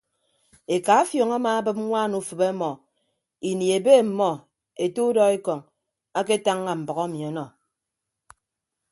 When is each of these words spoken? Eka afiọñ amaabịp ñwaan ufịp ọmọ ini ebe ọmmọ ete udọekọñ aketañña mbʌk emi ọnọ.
Eka 0.75 0.91
afiọñ 1.01 1.31
amaabịp 1.37 1.77
ñwaan 1.85 2.11
ufịp 2.19 2.41
ọmọ 2.49 2.69
ini 3.49 3.65
ebe 3.77 3.91
ọmmọ 4.03 4.29
ete 4.83 4.99
udọekọñ 5.09 5.59
aketañña 6.19 6.73
mbʌk 6.81 6.97
emi 7.05 7.19
ọnọ. 7.29 7.43